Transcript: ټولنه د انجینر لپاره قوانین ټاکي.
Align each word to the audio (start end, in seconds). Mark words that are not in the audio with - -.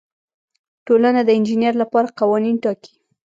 ټولنه 0.85 1.21
د 1.25 1.29
انجینر 1.37 1.73
لپاره 1.81 2.15
قوانین 2.19 2.55
ټاکي. 2.63 2.93